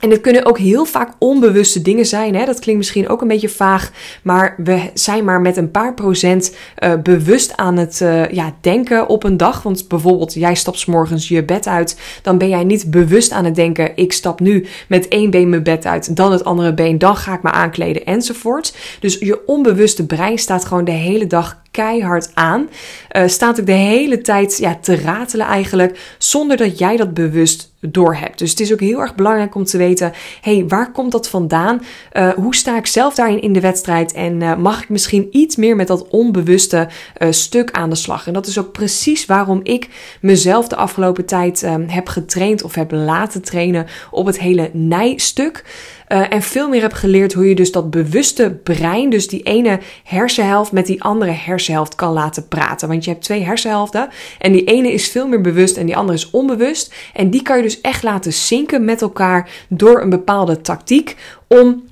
en 0.00 0.10
het 0.10 0.20
kunnen 0.20 0.44
ook 0.44 0.58
heel 0.58 0.84
vaak 0.84 1.12
onbewuste 1.18 1.82
dingen 1.82 2.06
zijn. 2.06 2.34
Hè? 2.34 2.44
Dat 2.44 2.58
klinkt 2.58 2.80
misschien 2.80 3.08
ook 3.08 3.20
een 3.20 3.28
beetje 3.28 3.48
vaag. 3.48 3.90
Maar 4.22 4.54
we 4.56 4.90
zijn 4.94 5.24
maar 5.24 5.40
met 5.40 5.56
een 5.56 5.70
paar 5.70 5.94
procent 5.94 6.56
uh, 6.78 6.92
bewust 7.02 7.56
aan 7.56 7.76
het 7.76 8.00
uh, 8.02 8.28
ja, 8.28 8.54
denken 8.60 9.08
op 9.08 9.24
een 9.24 9.36
dag. 9.36 9.62
Want 9.62 9.88
bijvoorbeeld, 9.88 10.34
jij 10.34 10.54
stapt 10.54 10.86
morgens 10.86 11.28
je 11.28 11.44
bed 11.44 11.66
uit. 11.66 12.00
Dan 12.22 12.38
ben 12.38 12.48
jij 12.48 12.64
niet 12.64 12.90
bewust 12.90 13.32
aan 13.32 13.44
het 13.44 13.54
denken. 13.54 13.92
Ik 13.94 14.12
stap 14.12 14.40
nu 14.40 14.66
met 14.88 15.08
één 15.08 15.30
been 15.30 15.48
mijn 15.48 15.62
bed 15.62 15.86
uit. 15.86 16.16
Dan 16.16 16.32
het 16.32 16.44
andere 16.44 16.74
been. 16.74 16.98
Dan 16.98 17.16
ga 17.16 17.34
ik 17.34 17.42
me 17.42 17.50
aankleden 17.50 18.04
enzovoort. 18.04 18.76
Dus 19.00 19.18
je 19.18 19.46
onbewuste 19.46 20.06
brein 20.06 20.38
staat 20.38 20.64
gewoon 20.64 20.84
de 20.84 20.90
hele 20.90 21.26
dag 21.26 21.59
keihard 21.70 22.30
aan. 22.34 22.68
Uh, 23.16 23.26
staat 23.26 23.60
ook 23.60 23.66
de 23.66 23.72
hele 23.72 24.20
tijd 24.20 24.58
ja, 24.58 24.78
te 24.80 24.96
ratelen 24.96 25.46
eigenlijk, 25.46 26.14
zonder 26.18 26.56
dat 26.56 26.78
jij 26.78 26.96
dat 26.96 27.14
bewust 27.14 27.72
doorhebt. 27.80 28.38
Dus 28.38 28.50
het 28.50 28.60
is 28.60 28.72
ook 28.72 28.80
heel 28.80 29.00
erg 29.00 29.14
belangrijk 29.14 29.54
om 29.54 29.64
te 29.64 29.78
weten, 29.78 30.12
hey, 30.40 30.64
waar 30.68 30.92
komt 30.92 31.12
dat 31.12 31.28
vandaan? 31.28 31.82
Uh, 32.12 32.28
hoe 32.28 32.54
sta 32.54 32.76
ik 32.76 32.86
zelf 32.86 33.14
daarin 33.14 33.40
in 33.40 33.52
de 33.52 33.60
wedstrijd? 33.60 34.12
En 34.12 34.40
uh, 34.40 34.56
mag 34.56 34.82
ik 34.82 34.88
misschien 34.88 35.28
iets 35.30 35.56
meer 35.56 35.76
met 35.76 35.86
dat 35.86 36.08
onbewuste 36.08 36.88
stuk 37.30 37.70
aan 37.70 37.90
de 37.90 37.96
slag? 37.96 38.26
En 38.26 38.32
dat 38.32 38.46
is 38.46 38.58
ook 38.58 38.72
precies 38.72 39.26
waarom 39.26 39.60
ik 39.62 39.88
mezelf 40.20 40.68
de 40.68 40.76
afgelopen 40.76 41.24
tijd 41.26 41.66
heb 41.86 42.08
getraind 42.08 42.62
of 42.62 42.74
heb 42.74 42.90
laten 42.90 43.42
trainen 43.42 43.86
op 44.10 44.26
het 44.26 44.38
hele 44.38 44.70
nijstuk. 44.72 45.64
Uh, 46.12 46.32
en 46.32 46.42
veel 46.42 46.68
meer 46.68 46.80
heb 46.80 46.92
geleerd 46.92 47.32
hoe 47.32 47.48
je 47.48 47.54
dus 47.54 47.72
dat 47.72 47.90
bewuste 47.90 48.58
brein, 48.62 49.10
dus 49.10 49.28
die 49.28 49.42
ene 49.42 49.80
hersenhelft 50.04 50.72
met 50.72 50.86
die 50.86 51.02
andere 51.02 51.30
hersenhelft 51.30 51.94
kan 51.94 52.12
laten 52.12 52.48
praten. 52.48 52.88
Want 52.88 53.04
je 53.04 53.10
hebt 53.10 53.22
twee 53.22 53.44
hersenhelften 53.44 54.08
en 54.38 54.52
die 54.52 54.64
ene 54.64 54.92
is 54.92 55.08
veel 55.08 55.28
meer 55.28 55.40
bewust 55.40 55.76
en 55.76 55.86
die 55.86 55.96
andere 55.96 56.18
is 56.18 56.30
onbewust. 56.30 56.94
En 57.14 57.30
die 57.30 57.42
kan 57.42 57.56
je 57.56 57.62
dus 57.62 57.80
echt 57.80 58.02
laten 58.02 58.32
zinken 58.32 58.84
met 58.84 59.02
elkaar 59.02 59.50
door 59.68 60.02
een 60.02 60.10
bepaalde 60.10 60.60
tactiek 60.60 61.16
om 61.48 61.82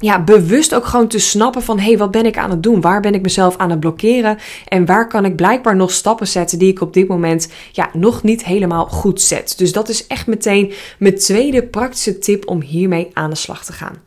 ja, 0.00 0.22
bewust 0.22 0.74
ook 0.74 0.86
gewoon 0.86 1.08
te 1.08 1.18
snappen 1.18 1.62
van 1.62 1.78
hé, 1.78 1.84
hey, 1.84 1.98
wat 1.98 2.10
ben 2.10 2.26
ik 2.26 2.38
aan 2.38 2.50
het 2.50 2.62
doen? 2.62 2.80
Waar 2.80 3.00
ben 3.00 3.14
ik 3.14 3.22
mezelf 3.22 3.56
aan 3.56 3.70
het 3.70 3.80
blokkeren? 3.80 4.38
En 4.68 4.86
waar 4.86 5.08
kan 5.08 5.24
ik 5.24 5.36
blijkbaar 5.36 5.76
nog 5.76 5.90
stappen 5.90 6.28
zetten 6.28 6.58
die 6.58 6.70
ik 6.70 6.80
op 6.80 6.92
dit 6.92 7.08
moment 7.08 7.48
ja, 7.72 7.90
nog 7.92 8.22
niet 8.22 8.44
helemaal 8.44 8.86
goed 8.86 9.20
zet? 9.20 9.54
Dus 9.56 9.72
dat 9.72 9.88
is 9.88 10.06
echt 10.06 10.26
meteen 10.26 10.72
mijn 10.98 11.18
tweede 11.18 11.62
praktische 11.62 12.18
tip 12.18 12.48
om 12.48 12.60
hiermee 12.60 13.10
aan 13.12 13.30
de 13.30 13.36
slag 13.36 13.64
te 13.64 13.72
gaan. 13.72 14.02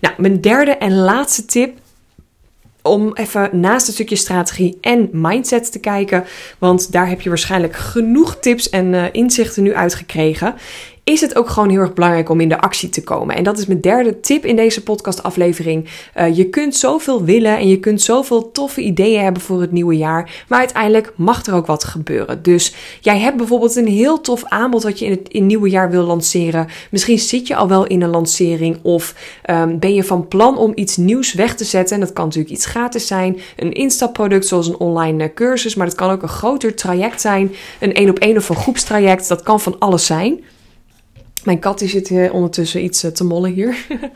Nou, 0.00 0.14
mijn 0.18 0.40
derde 0.40 0.70
en 0.70 0.94
laatste 0.94 1.44
tip 1.44 1.78
om 2.82 3.14
even 3.14 3.60
naast 3.60 3.86
een 3.86 3.92
stukje 3.92 4.16
strategie 4.16 4.78
en 4.80 5.08
mindset 5.12 5.72
te 5.72 5.78
kijken. 5.78 6.24
Want 6.58 6.92
daar 6.92 7.08
heb 7.08 7.20
je 7.20 7.28
waarschijnlijk 7.28 7.76
genoeg 7.76 8.36
tips 8.36 8.70
en 8.70 8.92
uh, 8.92 9.04
inzichten 9.12 9.62
nu 9.62 9.74
uitgekregen 9.74 10.54
is 11.04 11.20
het 11.20 11.36
ook 11.36 11.48
gewoon 11.48 11.68
heel 11.68 11.80
erg 11.80 11.92
belangrijk 11.92 12.28
om 12.28 12.40
in 12.40 12.48
de 12.48 12.60
actie 12.60 12.88
te 12.88 13.02
komen. 13.02 13.36
En 13.36 13.44
dat 13.44 13.58
is 13.58 13.66
mijn 13.66 13.80
derde 13.80 14.20
tip 14.20 14.44
in 14.44 14.56
deze 14.56 14.82
podcastaflevering. 14.82 15.88
Uh, 16.16 16.36
je 16.36 16.48
kunt 16.48 16.76
zoveel 16.76 17.24
willen 17.24 17.58
en 17.58 17.68
je 17.68 17.80
kunt 17.80 18.02
zoveel 18.02 18.50
toffe 18.52 18.80
ideeën 18.80 19.22
hebben 19.22 19.42
voor 19.42 19.60
het 19.60 19.72
nieuwe 19.72 19.96
jaar, 19.96 20.44
maar 20.48 20.58
uiteindelijk 20.58 21.12
mag 21.16 21.46
er 21.46 21.54
ook 21.54 21.66
wat 21.66 21.84
gebeuren. 21.84 22.42
Dus 22.42 22.74
jij 23.00 23.18
hebt 23.18 23.36
bijvoorbeeld 23.36 23.76
een 23.76 23.86
heel 23.86 24.20
tof 24.20 24.44
aanbod 24.44 24.82
wat 24.82 24.98
je 24.98 25.04
in 25.04 25.10
het, 25.10 25.28
in 25.28 25.46
nieuwe 25.46 25.68
jaar 25.68 25.90
wil 25.90 26.04
lanceren. 26.04 26.68
Misschien 26.90 27.18
zit 27.18 27.46
je 27.46 27.56
al 27.56 27.68
wel 27.68 27.86
in 27.86 28.02
een 28.02 28.10
lancering 28.10 28.78
of 28.82 29.14
um, 29.50 29.78
ben 29.78 29.94
je 29.94 30.04
van 30.04 30.28
plan 30.28 30.58
om 30.58 30.72
iets 30.74 30.96
nieuws 30.96 31.32
weg 31.32 31.54
te 31.54 31.64
zetten. 31.64 31.94
En 31.94 32.00
dat 32.00 32.12
kan 32.12 32.24
natuurlijk 32.24 32.54
iets 32.54 32.66
gratis 32.66 33.06
zijn, 33.06 33.40
een 33.56 33.72
instapproduct 33.72 34.46
zoals 34.46 34.68
een 34.68 34.78
online 34.78 35.22
eh, 35.22 35.34
cursus, 35.34 35.74
maar 35.74 35.86
dat 35.86 35.94
kan 35.94 36.10
ook 36.10 36.22
een 36.22 36.28
groter 36.28 36.74
traject 36.74 37.20
zijn, 37.20 37.54
een 37.80 37.94
één 37.94 38.10
op 38.10 38.18
één 38.18 38.36
of 38.36 38.48
een 38.48 38.56
groepstraject. 38.56 39.28
Dat 39.28 39.42
kan 39.42 39.60
van 39.60 39.78
alles 39.78 40.06
zijn. 40.06 40.40
Mijn 41.44 41.58
kat 41.58 41.78
die 41.78 41.88
zit 41.88 42.10
eh, 42.10 42.34
ondertussen 42.34 42.84
iets 42.84 43.02
eh, 43.02 43.10
te 43.10 43.24
mollen 43.24 43.52
hier. 43.52 43.76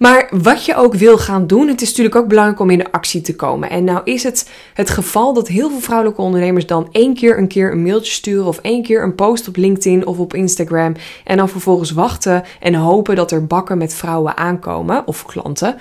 Maar 0.00 0.28
wat 0.30 0.64
je 0.64 0.76
ook 0.76 0.94
wil 0.94 1.18
gaan 1.18 1.46
doen, 1.46 1.68
het 1.68 1.80
is 1.80 1.88
natuurlijk 1.88 2.16
ook 2.16 2.28
belangrijk 2.28 2.60
om 2.60 2.70
in 2.70 2.78
de 2.78 2.92
actie 2.92 3.20
te 3.20 3.36
komen. 3.36 3.70
En 3.70 3.84
nou 3.84 4.00
is 4.04 4.22
het 4.22 4.50
het 4.74 4.90
geval 4.90 5.32
dat 5.34 5.48
heel 5.48 5.70
veel 5.70 5.80
vrouwelijke 5.80 6.20
ondernemers 6.22 6.66
dan 6.66 6.88
één 6.92 7.14
keer 7.14 7.38
een 7.38 7.48
keer 7.48 7.72
een 7.72 7.82
mailtje 7.82 8.12
sturen 8.12 8.46
of 8.46 8.58
één 8.58 8.82
keer 8.82 9.02
een 9.02 9.14
post 9.14 9.48
op 9.48 9.56
LinkedIn 9.56 10.06
of 10.06 10.18
op 10.18 10.34
Instagram 10.34 10.94
en 11.24 11.36
dan 11.36 11.48
vervolgens 11.48 11.90
wachten 11.90 12.44
en 12.60 12.74
hopen 12.74 13.16
dat 13.16 13.30
er 13.30 13.46
bakken 13.46 13.78
met 13.78 13.94
vrouwen 13.94 14.36
aankomen 14.36 15.06
of 15.06 15.26
klanten. 15.26 15.76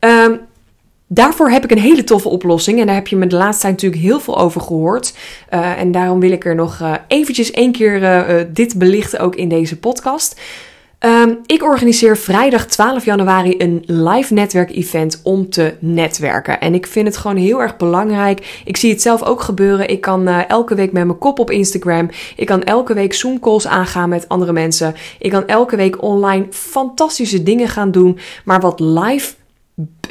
Um, 0.00 0.40
Daarvoor 1.12 1.50
heb 1.50 1.64
ik 1.64 1.70
een 1.70 1.78
hele 1.78 2.04
toffe 2.04 2.28
oplossing. 2.28 2.80
En 2.80 2.86
daar 2.86 2.94
heb 2.94 3.06
je 3.06 3.16
me 3.16 3.26
de 3.26 3.36
laatste 3.36 3.62
tijd 3.62 3.72
natuurlijk 3.72 4.02
heel 4.02 4.20
veel 4.20 4.38
over 4.38 4.60
gehoord. 4.60 5.14
Uh, 5.54 5.78
en 5.78 5.92
daarom 5.92 6.20
wil 6.20 6.30
ik 6.30 6.44
er 6.44 6.54
nog 6.54 6.80
uh, 6.80 6.94
eventjes 7.08 7.50
één 7.50 7.72
keer 7.72 8.02
uh, 8.02 8.44
dit 8.52 8.78
belichten, 8.78 9.20
ook 9.20 9.34
in 9.34 9.48
deze 9.48 9.78
podcast. 9.78 10.40
Um, 11.04 11.38
ik 11.46 11.62
organiseer 11.62 12.16
vrijdag 12.16 12.66
12 12.66 13.04
januari 13.04 13.54
een 13.58 13.82
live 13.86 14.34
netwerkevent 14.34 15.20
om 15.22 15.50
te 15.50 15.74
netwerken. 15.78 16.60
En 16.60 16.74
ik 16.74 16.86
vind 16.86 17.06
het 17.06 17.16
gewoon 17.16 17.36
heel 17.36 17.60
erg 17.60 17.76
belangrijk. 17.76 18.62
Ik 18.64 18.76
zie 18.76 18.90
het 18.90 19.02
zelf 19.02 19.22
ook 19.22 19.40
gebeuren. 19.40 19.88
Ik 19.88 20.00
kan 20.00 20.28
elke 20.28 20.74
week 20.74 20.92
met 20.92 21.06
mijn 21.06 21.18
kop 21.18 21.38
op 21.38 21.50
Instagram. 21.50 22.10
Ik 22.36 22.46
kan 22.46 22.62
elke 22.62 22.94
week 22.94 23.14
Zoom 23.14 23.40
calls 23.40 23.66
aangaan 23.66 24.08
met 24.08 24.28
andere 24.28 24.52
mensen. 24.52 24.94
Ik 25.18 25.30
kan 25.30 25.46
elke 25.46 25.76
week 25.76 26.02
online 26.02 26.46
fantastische 26.50 27.42
dingen 27.42 27.68
gaan 27.68 27.90
doen. 27.90 28.18
Maar 28.44 28.60
wat 28.60 28.80
live 28.80 29.32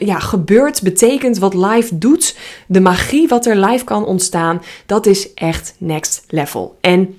ja, 0.05 0.19
gebeurt, 0.19 0.81
betekent, 0.81 1.37
wat 1.37 1.53
live 1.53 1.97
doet, 1.97 2.37
de 2.67 2.79
magie 2.79 3.27
wat 3.27 3.45
er 3.45 3.55
live 3.55 3.83
kan 3.83 4.05
ontstaan, 4.05 4.61
dat 4.85 5.05
is 5.05 5.33
echt 5.33 5.75
next 5.77 6.23
level. 6.27 6.77
En 6.81 7.17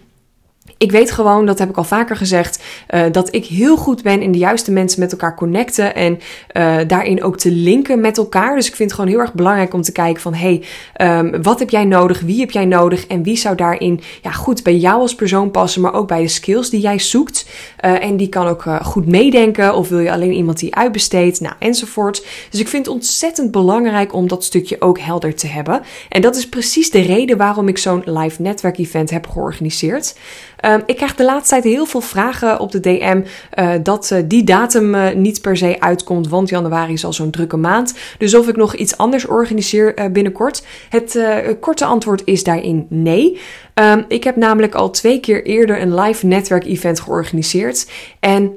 ik 0.80 0.90
weet 0.90 1.10
gewoon, 1.10 1.46
dat 1.46 1.58
heb 1.58 1.68
ik 1.68 1.76
al 1.76 1.84
vaker 1.84 2.16
gezegd, 2.16 2.62
uh, 2.94 3.02
dat 3.12 3.34
ik 3.34 3.46
heel 3.46 3.76
goed 3.76 4.02
ben 4.02 4.22
in 4.22 4.32
de 4.32 4.38
juiste 4.38 4.70
mensen 4.72 5.00
met 5.00 5.12
elkaar 5.12 5.36
connecten 5.36 5.94
en 5.94 6.18
uh, 6.52 6.76
daarin 6.86 7.22
ook 7.22 7.38
te 7.38 7.50
linken 7.50 8.00
met 8.00 8.18
elkaar. 8.18 8.54
Dus 8.54 8.66
ik 8.66 8.74
vind 8.74 8.90
het 8.90 8.98
gewoon 8.98 9.14
heel 9.14 9.22
erg 9.22 9.34
belangrijk 9.34 9.74
om 9.74 9.82
te 9.82 9.92
kijken 9.92 10.22
van, 10.22 10.34
hey, 10.34 10.62
um, 11.00 11.42
wat 11.42 11.58
heb 11.58 11.70
jij 11.70 11.84
nodig, 11.84 12.20
wie 12.20 12.40
heb 12.40 12.50
jij 12.50 12.64
nodig 12.64 13.06
en 13.06 13.22
wie 13.22 13.36
zou 13.36 13.56
daarin 13.56 14.00
ja, 14.22 14.30
goed 14.30 14.62
bij 14.62 14.76
jou 14.76 15.00
als 15.00 15.14
persoon 15.14 15.50
passen, 15.50 15.80
maar 15.80 15.94
ook 15.94 16.08
bij 16.08 16.22
de 16.22 16.28
skills 16.28 16.70
die 16.70 16.80
jij 16.80 16.98
zoekt. 16.98 17.46
Uh, 17.84 18.04
en 18.04 18.16
die 18.16 18.28
kan 18.28 18.46
ook 18.46 18.64
goed 18.82 19.06
meedenken 19.06 19.74
of 19.74 19.88
wil 19.88 19.98
je 19.98 20.12
alleen 20.12 20.32
iemand 20.32 20.58
die 20.58 20.74
uitbesteedt, 20.74 21.40
nou 21.40 21.54
enzovoort. 21.58 22.26
Dus 22.50 22.60
ik 22.60 22.68
vind 22.68 22.86
het 22.86 22.94
ontzettend 22.94 23.50
belangrijk 23.50 24.14
om 24.14 24.28
dat 24.28 24.44
stukje 24.44 24.80
ook 24.80 24.98
helder 24.98 25.34
te 25.34 25.46
hebben. 25.46 25.82
En 26.08 26.20
dat 26.20 26.36
is 26.36 26.48
precies 26.48 26.90
de 26.90 27.00
reden 27.00 27.36
waarom 27.36 27.68
ik 27.68 27.78
zo'n 27.78 28.02
live 28.04 28.42
netwerk 28.42 28.78
event 28.78 29.10
heb 29.10 29.26
georganiseerd. 29.28 30.14
Um, 30.66 30.82
ik 30.86 30.96
krijg 30.96 31.14
de 31.14 31.24
laatste 31.24 31.48
tijd 31.48 31.64
heel 31.64 31.86
veel 31.86 32.00
vragen 32.00 32.60
op 32.60 32.72
de 32.72 32.80
DM 32.80 33.22
uh, 33.58 33.72
dat 33.82 34.10
uh, 34.12 34.18
die 34.24 34.44
datum 34.44 34.94
uh, 34.94 35.12
niet 35.14 35.40
per 35.40 35.56
se 35.56 35.80
uitkomt, 35.80 36.28
want 36.28 36.48
januari 36.48 36.92
is 36.92 37.04
al 37.04 37.12
zo'n 37.12 37.30
drukke 37.30 37.56
maand. 37.56 37.94
Dus 38.18 38.34
of 38.34 38.48
ik 38.48 38.56
nog 38.56 38.74
iets 38.74 38.96
anders 38.96 39.26
organiseer 39.26 39.94
binnenkort. 40.12 40.66
Het 40.88 41.18
korte 41.60 41.84
antwoord 41.84 42.22
is 42.24 42.44
daarin 42.44 42.86
nee. 42.88 43.40
Um, 43.74 44.04
ik 44.08 44.24
heb 44.24 44.36
namelijk 44.36 44.74
al 44.74 44.90
twee 44.90 45.20
keer 45.20 45.44
eerder 45.44 45.80
een 45.80 45.94
live 45.94 46.26
netwerk 46.26 46.64
event 46.64 47.00
georganiseerd. 47.00 47.90
En 48.20 48.52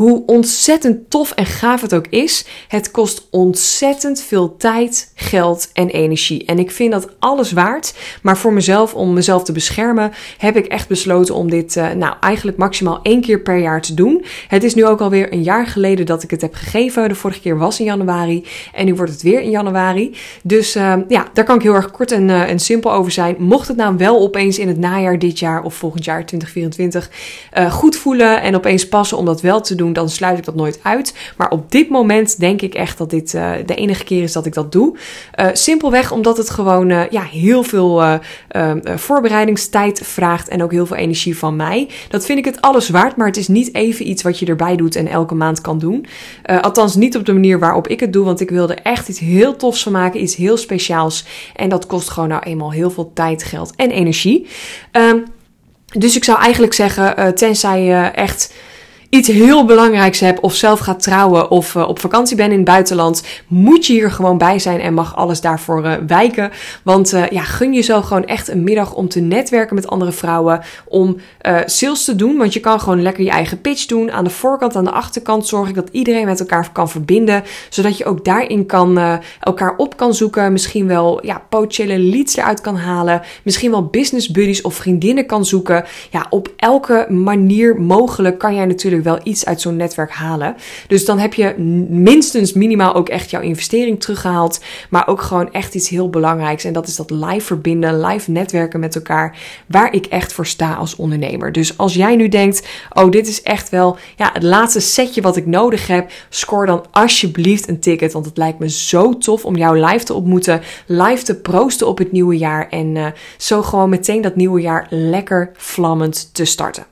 hoe 0.00 0.22
ontzettend 0.26 1.10
tof 1.10 1.30
en 1.30 1.46
gaaf 1.46 1.80
het 1.80 1.94
ook 1.94 2.06
is, 2.06 2.46
het 2.68 2.90
kost 2.90 3.26
ontzettend 3.30 4.20
veel 4.20 4.56
tijd, 4.56 5.12
geld 5.14 5.70
en 5.72 5.88
energie. 5.88 6.44
En 6.44 6.58
ik 6.58 6.70
vind 6.70 6.92
dat 6.92 7.08
alles 7.18 7.52
waard. 7.52 7.94
Maar 8.22 8.38
voor 8.38 8.52
mezelf, 8.52 8.94
om 8.94 9.12
mezelf 9.12 9.44
te 9.44 9.52
beschermen, 9.52 10.12
heb 10.38 10.56
ik 10.56 10.66
echt 10.66 10.88
besloten 10.88 11.34
om 11.34 11.50
dit, 11.50 11.76
uh, 11.76 11.90
nou, 11.90 12.14
eigenlijk 12.20 12.56
maximaal 12.56 13.00
één 13.02 13.20
keer 13.20 13.40
per 13.40 13.58
jaar 13.58 13.82
te 13.82 13.94
doen. 13.94 14.24
Het 14.48 14.64
is 14.64 14.74
nu 14.74 14.86
ook 14.86 15.00
alweer 15.00 15.32
een 15.32 15.42
jaar 15.42 15.66
geleden 15.66 16.06
dat 16.06 16.22
ik 16.22 16.30
het 16.30 16.40
heb 16.40 16.54
gegeven. 16.54 17.08
De 17.08 17.14
vorige 17.14 17.40
keer 17.40 17.58
was 17.58 17.78
in 17.78 17.84
januari 17.84 18.44
en 18.72 18.84
nu 18.84 18.94
wordt 18.94 19.12
het 19.12 19.22
weer 19.22 19.40
in 19.40 19.50
januari. 19.50 20.16
Dus 20.42 20.76
uh, 20.76 20.94
ja, 21.08 21.26
daar 21.32 21.44
kan 21.44 21.56
ik 21.56 21.62
heel 21.62 21.74
erg 21.74 21.90
kort 21.90 22.12
en, 22.12 22.28
uh, 22.28 22.50
en 22.50 22.58
simpel 22.58 22.92
over 22.92 23.12
zijn. 23.12 23.36
Mocht 23.38 23.68
het 23.68 23.76
nou 23.76 23.96
wel 23.96 24.20
opeens 24.20 24.58
in 24.58 24.68
het 24.68 24.78
najaar 24.78 25.18
dit 25.18 25.38
jaar 25.38 25.62
of 25.62 25.74
volgend 25.74 26.04
jaar 26.04 26.26
2024 26.26 27.10
goed 27.70 27.96
voelen 27.96 28.42
en 28.42 28.56
opeens 28.56 28.88
passen 28.88 29.16
om 29.16 29.24
dat 29.24 29.40
wel 29.40 29.60
te 29.60 29.74
doen 29.74 29.88
dan 29.92 30.08
sluit 30.08 30.38
ik 30.38 30.44
dat 30.44 30.54
nooit 30.54 30.80
uit. 30.82 31.14
Maar 31.36 31.50
op 31.50 31.70
dit 31.70 31.88
moment 31.88 32.40
denk 32.40 32.62
ik 32.62 32.74
echt 32.74 32.98
dat 32.98 33.10
dit 33.10 33.34
uh, 33.34 33.52
de 33.66 33.74
enige 33.74 34.04
keer 34.04 34.22
is 34.22 34.32
dat 34.32 34.46
ik 34.46 34.54
dat 34.54 34.72
doe. 34.72 34.96
Uh, 35.40 35.46
simpelweg 35.52 36.12
omdat 36.12 36.36
het 36.36 36.50
gewoon 36.50 36.90
uh, 36.90 37.08
ja, 37.10 37.22
heel 37.22 37.62
veel 37.62 38.18
voorbereidingstijd 38.84 40.00
vraagt 40.04 40.48
en 40.48 40.62
ook 40.62 40.72
heel 40.72 40.86
veel 40.86 40.96
energie 40.96 41.38
van 41.38 41.56
mij. 41.56 41.88
Dat 42.08 42.26
vind 42.26 42.38
ik 42.38 42.44
het 42.44 42.60
alles 42.60 42.88
waard, 42.88 43.16
maar 43.16 43.26
het 43.26 43.36
is 43.36 43.48
niet 43.48 43.74
even 43.74 44.08
iets 44.08 44.22
wat 44.22 44.38
je 44.38 44.46
erbij 44.46 44.76
doet 44.76 44.96
en 44.96 45.06
elke 45.06 45.34
maand 45.34 45.60
kan 45.60 45.78
doen. 45.78 46.06
althans 46.60 46.94
niet 46.94 47.16
op 47.16 47.26
de 47.26 47.32
manier 47.32 47.58
waarop 47.58 47.88
ik 47.88 48.00
het 48.00 48.12
doe, 48.12 48.24
want 48.24 48.40
ik 48.40 48.50
wilde 48.50 48.74
echt 48.74 49.08
iets 49.08 49.18
heel 49.18 49.56
tofs 49.56 49.82
van 49.82 49.92
maken, 49.92 50.22
iets 50.22 50.36
heel 50.36 50.56
speciaals. 50.56 51.24
En 51.56 51.68
dat 51.68 51.86
kost 51.86 52.10
gewoon 52.10 52.28
nou 52.28 52.42
eenmaal 52.42 52.72
heel 52.72 52.90
veel 52.90 53.10
tijd, 53.14 53.42
geld 53.42 53.72
en 53.76 53.90
energie. 53.90 54.46
Um, 54.92 55.24
dus 55.98 56.16
ik 56.16 56.24
zou 56.24 56.38
eigenlijk 56.38 56.72
zeggen, 56.72 57.34
tenzij 57.34 57.82
je 57.82 57.94
echt 57.94 58.52
iets 59.10 59.28
heel 59.28 59.64
belangrijks 59.64 60.20
hebt 60.20 60.40
of 60.40 60.54
zelf 60.54 60.78
gaat 60.78 61.02
trouwen 61.02 61.50
of 61.50 61.74
uh, 61.74 61.88
op 61.88 61.98
vakantie 61.98 62.36
bent 62.36 62.50
in 62.50 62.56
het 62.56 62.66
buitenland, 62.66 63.22
moet 63.46 63.86
je 63.86 63.92
hier 63.92 64.10
gewoon 64.10 64.38
bij 64.38 64.58
zijn 64.58 64.80
en 64.80 64.94
mag 64.94 65.16
alles 65.16 65.40
daarvoor 65.40 65.84
uh, 65.84 65.94
wijken. 66.06 66.50
Want 66.84 67.12
uh, 67.12 67.28
ja, 67.28 67.42
gun 67.42 67.72
je 67.72 67.80
zo 67.80 68.02
gewoon 68.02 68.24
echt 68.24 68.48
een 68.48 68.64
middag 68.64 68.94
om 68.94 69.08
te 69.08 69.20
netwerken 69.20 69.74
met 69.74 69.86
andere 69.86 70.12
vrouwen, 70.12 70.60
om 70.88 71.16
sales 71.64 72.04
te 72.04 72.16
doen. 72.16 72.36
Want 72.36 72.52
je 72.52 72.60
kan 72.60 72.80
gewoon 72.80 73.02
lekker 73.02 73.24
je 73.24 73.30
eigen 73.30 73.60
pitch 73.60 73.86
doen. 73.86 74.12
Aan 74.12 74.24
de 74.24 74.30
voorkant, 74.30 74.76
aan 74.76 74.84
de 74.84 74.90
achterkant 74.90 75.46
zorg 75.46 75.68
ik 75.68 75.74
dat 75.74 75.88
iedereen 75.92 76.24
met 76.24 76.40
elkaar 76.40 76.70
kan 76.72 76.90
verbinden, 76.90 77.42
zodat 77.68 77.98
je 77.98 78.04
ook 78.04 78.24
daarin 78.24 78.66
kan 78.66 79.18
elkaar 79.40 79.74
op 79.76 79.96
kan 79.96 80.14
zoeken. 80.14 80.52
Misschien 80.52 80.86
wel 80.86 81.26
ja, 81.26 81.42
potentiële 81.48 81.98
leads 81.98 82.36
eruit 82.36 82.60
kan 82.60 82.76
halen. 82.76 83.22
Misschien 83.42 83.70
wel 83.70 83.84
business 83.84 84.30
buddies 84.30 84.62
of 84.62 84.74
vriendinnen 84.74 85.26
kan 85.26 85.44
zoeken. 85.44 85.84
Ja, 86.10 86.26
op 86.30 86.52
elke 86.56 87.06
manier 87.08 87.80
mogelijk 87.80 88.38
kan 88.38 88.54
jij 88.54 88.66
natuurlijk 88.66 88.99
wel 89.02 89.18
iets 89.22 89.46
uit 89.46 89.60
zo'n 89.60 89.76
netwerk 89.76 90.12
halen. 90.12 90.56
Dus 90.86 91.04
dan 91.04 91.18
heb 91.18 91.34
je 91.34 91.58
minstens 91.88 92.52
minimaal 92.52 92.94
ook 92.94 93.08
echt 93.08 93.30
jouw 93.30 93.40
investering 93.40 94.00
teruggehaald. 94.00 94.60
Maar 94.90 95.08
ook 95.08 95.22
gewoon 95.22 95.52
echt 95.52 95.74
iets 95.74 95.88
heel 95.88 96.10
belangrijks. 96.10 96.64
En 96.64 96.72
dat 96.72 96.88
is 96.88 96.96
dat 96.96 97.10
live 97.10 97.46
verbinden, 97.46 98.00
live 98.00 98.30
netwerken 98.30 98.80
met 98.80 98.94
elkaar. 98.94 99.38
Waar 99.66 99.92
ik 99.92 100.06
echt 100.06 100.32
voor 100.32 100.46
sta 100.46 100.74
als 100.74 100.96
ondernemer. 100.96 101.52
Dus 101.52 101.78
als 101.78 101.94
jij 101.94 102.16
nu 102.16 102.28
denkt: 102.28 102.68
oh, 102.92 103.10
dit 103.10 103.28
is 103.28 103.42
echt 103.42 103.68
wel 103.68 103.96
ja, 104.16 104.30
het 104.32 104.42
laatste 104.42 104.80
setje 104.80 105.22
wat 105.22 105.36
ik 105.36 105.46
nodig 105.46 105.86
heb. 105.86 106.10
Score 106.28 106.66
dan 106.66 106.84
alsjeblieft 106.90 107.68
een 107.68 107.80
ticket. 107.80 108.12
Want 108.12 108.24
het 108.24 108.36
lijkt 108.36 108.58
me 108.58 108.70
zo 108.70 109.18
tof 109.18 109.44
om 109.44 109.56
jou 109.56 109.80
live 109.80 110.04
te 110.04 110.14
ontmoeten. 110.14 110.60
Live 110.86 111.24
te 111.24 111.40
proosten 111.40 111.86
op 111.86 111.98
het 111.98 112.12
nieuwe 112.12 112.38
jaar. 112.38 112.68
En 112.68 112.96
uh, 112.96 113.06
zo 113.36 113.62
gewoon 113.62 113.88
meteen 113.88 114.22
dat 114.22 114.36
nieuwe 114.36 114.60
jaar 114.60 114.86
lekker 114.90 115.50
vlammend 115.56 116.34
te 116.34 116.44
starten. 116.44 116.89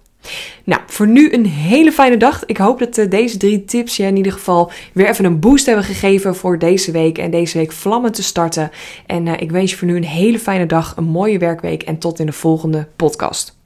Nou, 0.64 0.80
voor 0.86 1.06
nu 1.06 1.32
een 1.32 1.46
hele 1.46 1.92
fijne 1.92 2.16
dag. 2.16 2.46
Ik 2.46 2.56
hoop 2.56 2.78
dat 2.78 2.98
uh, 2.98 3.10
deze 3.10 3.36
drie 3.36 3.64
tips 3.64 3.96
je 3.96 4.02
in 4.02 4.16
ieder 4.16 4.32
geval 4.32 4.70
weer 4.92 5.08
even 5.08 5.24
een 5.24 5.40
boost 5.40 5.66
hebben 5.66 5.84
gegeven 5.84 6.36
voor 6.36 6.58
deze 6.58 6.90
week. 6.90 7.18
En 7.18 7.30
deze 7.30 7.58
week 7.58 7.72
vlammen 7.72 8.12
te 8.12 8.22
starten. 8.22 8.70
En 9.06 9.26
uh, 9.26 9.32
ik 9.38 9.50
wens 9.50 9.70
je 9.70 9.76
voor 9.76 9.88
nu 9.88 9.96
een 9.96 10.04
hele 10.04 10.38
fijne 10.38 10.66
dag, 10.66 10.96
een 10.96 11.04
mooie 11.04 11.38
werkweek 11.38 11.82
en 11.82 11.98
tot 11.98 12.18
in 12.18 12.26
de 12.26 12.32
volgende 12.32 12.86
podcast. 12.96 13.57